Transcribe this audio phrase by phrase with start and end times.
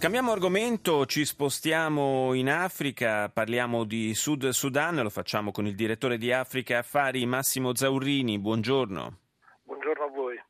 [0.00, 6.16] Cambiamo argomento, ci spostiamo in Africa, parliamo di Sud Sudan, lo facciamo con il direttore
[6.16, 8.38] di Africa Affari Massimo Zaurini.
[8.38, 9.18] Buongiorno.
[9.62, 10.42] Buongiorno a voi.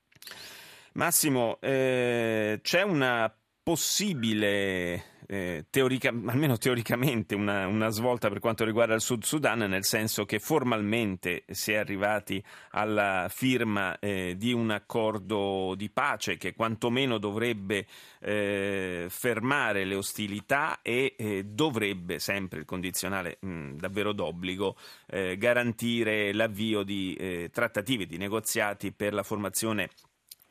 [0.93, 8.95] Massimo, eh, c'è una possibile eh, teorica, almeno teoricamente una, una, svolta per quanto riguarda
[8.95, 14.73] il Sud Sudan, nel senso che formalmente si è arrivati alla firma eh, di un
[14.73, 17.87] accordo di pace che quantomeno dovrebbe
[18.19, 24.75] eh, fermare le ostilità e eh, dovrebbe, sempre il condizionale mh, davvero d'obbligo,
[25.07, 29.91] eh, garantire l'avvio di eh, trattative, di negoziati per la formazione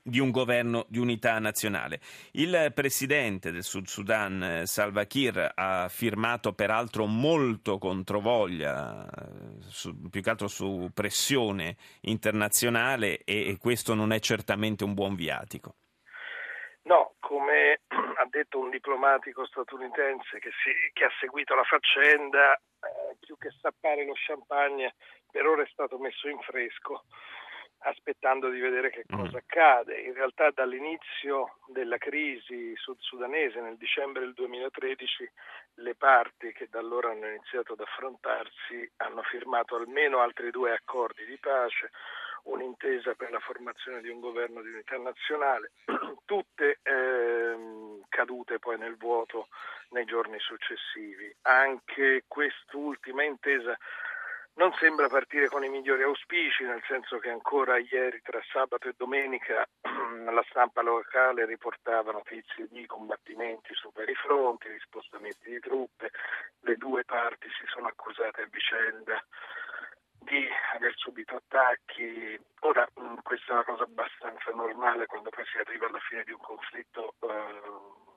[0.02, 2.00] di un governo di unità nazionale.
[2.32, 10.10] Il presidente del Sud Sudan, eh, Salva Kiir, ha firmato peraltro molto controvoglia, eh, su,
[10.10, 15.76] più che altro su pressione internazionale e, e questo non è certamente un buon viatico.
[16.84, 23.16] No, come ha detto un diplomatico statunitense che, si, che ha seguito la faccenda, eh,
[23.20, 24.96] più che stappare lo champagne,
[25.30, 27.04] per ora è stato messo in fresco
[27.80, 29.36] aspettando di vedere che cosa mm.
[29.36, 30.00] accade.
[30.02, 35.30] In realtà dall'inizio della crisi sud-sudanese nel dicembre del 2013
[35.76, 41.26] le parti che da allora hanno iniziato ad affrontarsi hanno firmato almeno altri due accordi
[41.26, 41.92] di pace,
[42.44, 45.72] un'intesa per la formazione di un governo di unità nazionale,
[46.26, 49.48] tutte ehm, cadute poi nel vuoto
[49.90, 51.34] nei giorni successivi.
[51.44, 53.78] Anche quest'ultima intesa
[54.60, 58.94] non sembra partire con i migliori auspici, nel senso che ancora ieri, tra sabato e
[58.98, 59.66] domenica,
[60.30, 66.12] la stampa locale riportava notizie di combattimenti su vari fronti, di spostamenti di truppe,
[66.60, 69.24] le due parti si sono accusate a vicenda
[70.20, 70.46] di
[70.76, 72.38] aver subito attacchi.
[72.60, 72.86] Ora,
[73.24, 77.16] questa è una cosa abbastanza normale quando poi si arriva alla fine di un conflitto.
[77.22, 78.08] Eh,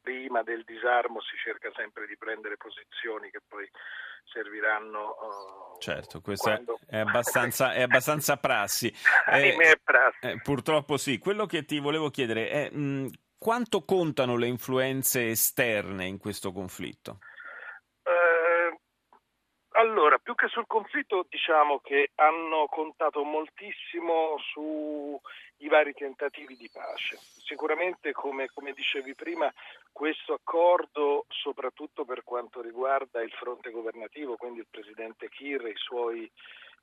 [0.00, 3.68] prima del disarmo si cerca sempre di prendere posizioni che poi
[4.32, 5.16] serviranno.
[5.74, 6.78] Uh, certo, questa quando...
[6.86, 8.92] è, abbastanza, è abbastanza prassi.
[9.30, 10.26] eh, prassi.
[10.26, 11.18] Eh, purtroppo sì.
[11.18, 17.18] Quello che ti volevo chiedere è mh, quanto contano le influenze esterne in questo conflitto?
[19.80, 27.18] Allora, più che sul conflitto, diciamo che hanno contato moltissimo sui vari tentativi di pace.
[27.18, 29.52] Sicuramente, come, come dicevi prima,
[29.92, 35.76] questo accordo, soprattutto per quanto riguarda il fronte governativo, quindi il presidente Kir e i
[35.76, 36.30] suoi,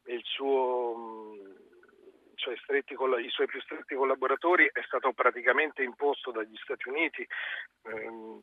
[0.05, 1.33] il suo,
[2.35, 7.27] cioè stretti, i suoi più stretti collaboratori, è stato praticamente imposto dagli Stati Uniti.
[7.85, 8.39] Ehm,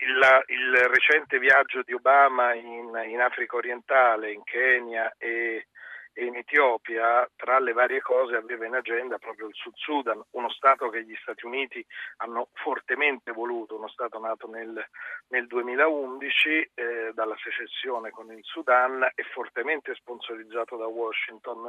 [0.00, 5.66] il, il, recente viaggio di Obama in, in Africa orientale, in Kenya e,
[6.12, 10.48] e, in Etiopia, tra le varie cose aveva in agenda proprio il Sud Sudan, uno
[10.50, 11.84] Stato che gli Stati Uniti
[12.18, 14.82] hanno fortemente voluto, uno Stato nato nel,
[15.28, 21.68] nel 2011 eh, dalla secessione con il Sudan e fortemente sponsorizzato da Washington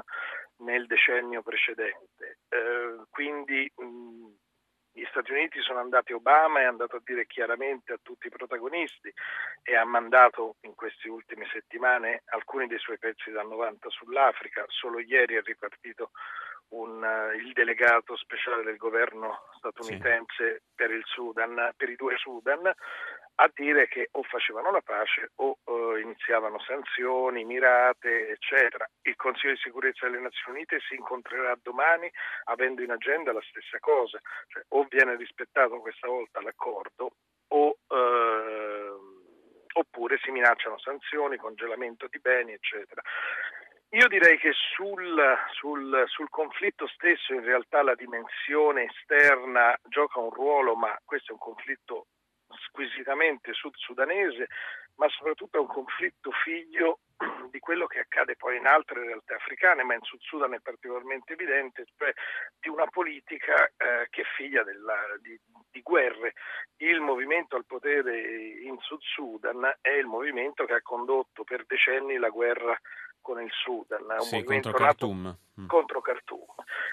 [0.57, 2.37] nel decennio precedente.
[2.49, 3.70] Eh, quindi
[5.11, 9.13] Stati Uniti sono andati, Obama è andato a dire chiaramente a tutti i protagonisti
[9.61, 14.63] e ha mandato in queste ultime settimane alcuni dei suoi pezzi da 90 sull'Africa.
[14.69, 16.11] Solo ieri è ripartito
[16.71, 20.61] un, uh, il delegato speciale del governo statunitense sì.
[20.75, 22.71] per il Sudan, per i due Sudan,
[23.35, 28.85] a dire che o facevano la pace o uh, iniziavano sanzioni mirate, eccetera.
[29.01, 32.11] Il Consiglio di sicurezza delle Nazioni Unite si incontrerà domani
[32.45, 37.11] avendo in agenda la stessa cosa, cioè o viene rispettato questa volta l'accordo
[37.47, 39.19] o uh,
[39.73, 43.01] oppure si minacciano sanzioni, congelamento di beni, eccetera.
[43.93, 45.21] Io direi che sul,
[45.51, 51.33] sul, sul, conflitto stesso in realtà la dimensione esterna gioca un ruolo, ma questo è
[51.33, 52.05] un conflitto
[52.67, 54.47] squisitamente sud-sudanese,
[54.95, 56.99] ma soprattutto è un conflitto figlio
[57.51, 61.33] di quello che accade poi in altre realtà africane, ma in Sud Sudan è particolarmente
[61.33, 62.13] evidente, cioè
[62.61, 65.37] di una politica eh, che è figlia della, di,
[65.69, 66.33] di, guerre.
[66.77, 72.15] Il movimento al potere in Sud Sudan è il movimento che ha condotto per decenni
[72.15, 72.79] la guerra
[73.21, 74.19] con il Sudan.
[74.21, 75.23] Sì, contro Khartoum.
[75.23, 75.67] Nato, mm.
[75.67, 76.45] contro Khartoum.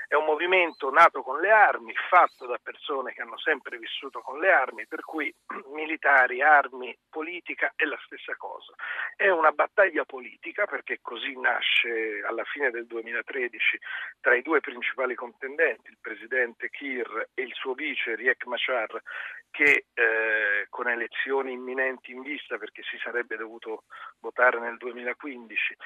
[0.07, 4.39] È un movimento nato con le armi, fatto da persone che hanno sempre vissuto con
[4.39, 5.33] le armi, per cui
[5.75, 8.75] militari, armi, politica è la stessa cosa.
[9.17, 13.79] È una battaglia politica perché così nasce alla fine del 2013
[14.21, 19.03] tra i due principali contendenti, il presidente Kir e il suo vice Riek Machar,
[19.51, 23.85] che eh, con elezioni imminenti in vista perché si sarebbe dovuto
[24.21, 25.77] votare nel 2015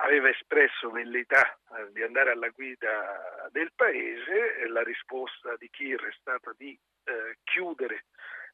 [0.00, 6.12] aveva espresso velleità eh, di andare alla guida del paese la risposta di Kir è
[6.18, 8.04] stata di eh, chiudere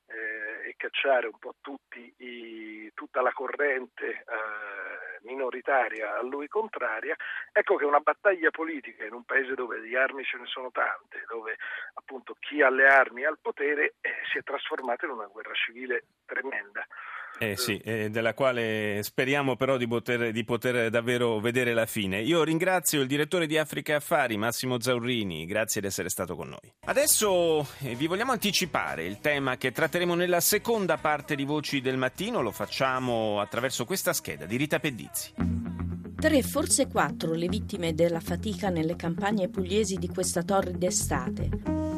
[0.07, 1.55] eh, e cacciare un po'
[2.19, 7.17] i, tutta la corrente eh, minoritaria a lui contraria,
[7.53, 11.25] ecco che una battaglia politica in un paese dove di armi ce ne sono tante,
[11.29, 11.57] dove
[11.95, 15.55] appunto chi ha le armi ha il potere, eh, si è trasformata in una guerra
[15.55, 16.87] civile tremenda.
[17.39, 22.21] Eh sì, eh, della quale speriamo però di poter, di poter, davvero vedere la fine.
[22.21, 26.73] Io ringrazio il direttore di Africa Affari, Massimo Zaurrini, grazie di essere stato con noi.
[26.85, 31.97] Adesso eh, vi vogliamo anticipare il tema che tratteremo nella seconda parte di Voci del
[31.97, 35.33] Mattino, lo facciamo attraverso questa scheda di Rita Pedizzi.
[36.17, 41.94] Tre, forse quattro le vittime della fatica nelle campagne pugliesi di questa torrida estate.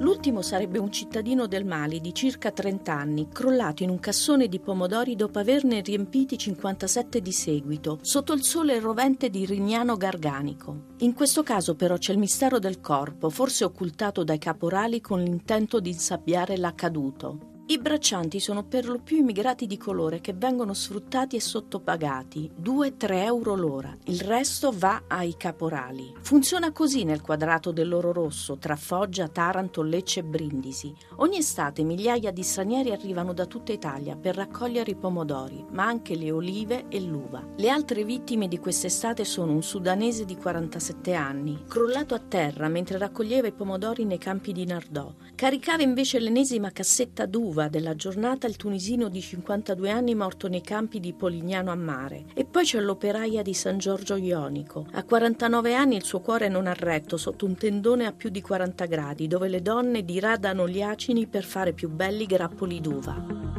[0.00, 4.58] L'ultimo sarebbe un cittadino del Mali di circa 30 anni, crollato in un cassone di
[4.58, 10.94] pomodori dopo averne riempiti 57 di seguito, sotto il sole rovente di Rignano Garganico.
[11.00, 15.80] In questo caso però c'è il mistero del corpo, forse occultato dai caporali con l'intento
[15.80, 17.49] di insabbiare l'accaduto.
[17.70, 23.12] I braccianti sono per lo più immigrati di colore che vengono sfruttati e sottopagati, 2-3
[23.22, 23.96] euro l'ora.
[24.06, 26.12] Il resto va ai caporali.
[26.20, 30.92] Funziona così nel quadrato dell'oro rosso tra Foggia, Taranto, Lecce e Brindisi.
[31.18, 36.16] Ogni estate migliaia di stranieri arrivano da tutta Italia per raccogliere i pomodori, ma anche
[36.16, 37.40] le olive e l'uva.
[37.54, 42.98] Le altre vittime di quest'estate sono un sudanese di 47 anni, crollato a terra mentre
[42.98, 45.14] raccoglieva i pomodori nei campi di Nardò.
[45.36, 50.62] Caricava invece l'ennesima cassetta d'uva uva della giornata il tunisino di 52 anni morto nei
[50.62, 52.24] campi di Polignano a mare.
[52.32, 54.86] E poi c'è l'operaia di San Giorgio Ionico.
[54.92, 58.40] A 49 anni il suo cuore non ha retto sotto un tendone a più di
[58.40, 63.58] 40 gradi, dove le donne diradano gli acini per fare più belli grappoli d'uva.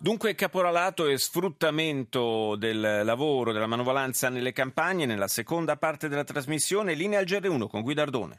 [0.00, 6.94] Dunque caporalato e sfruttamento del lavoro, della manovalanza nelle campagne, nella seconda parte della trasmissione,
[6.94, 8.38] linea al GR1 con Guidardone.